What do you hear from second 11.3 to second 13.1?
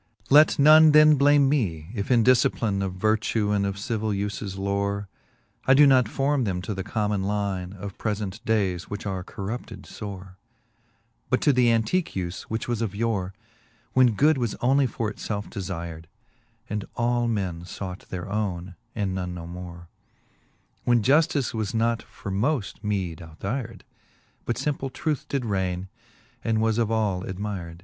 to the antique ufe, which was of